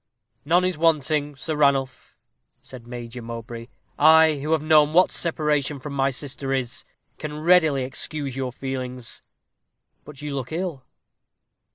"None 0.45 0.65
is 0.65 0.79
wanting, 0.79 1.35
Sir 1.35 1.55
Ranulph," 1.55 2.17
said 2.59 2.87
Major 2.87 3.21
Mowbray. 3.21 3.67
"I 3.99 4.39
who 4.39 4.51
have 4.53 4.63
known 4.63 4.93
what 4.93 5.11
separation 5.11 5.79
from 5.79 5.93
my 5.93 6.09
sister 6.09 6.51
is, 6.51 6.85
can 7.19 7.39
readily 7.41 7.83
excuse 7.83 8.35
your 8.35 8.51
feelings. 8.51 9.21
But 10.03 10.23
you 10.23 10.33
look 10.33 10.51
ill." 10.51 10.83